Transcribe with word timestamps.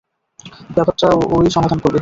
ব্যাপারটা 0.69 1.07
ও-ই 1.33 1.49
সমাধান 1.49 1.77
করবে, 1.77 1.79
হুইপ। 1.79 1.89